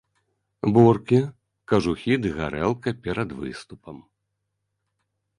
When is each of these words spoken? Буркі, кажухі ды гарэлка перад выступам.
Буркі, 0.75 1.17
кажухі 1.73 2.13
ды 2.23 2.31
гарэлка 2.37 2.93
перад 3.03 3.29
выступам. 3.43 3.97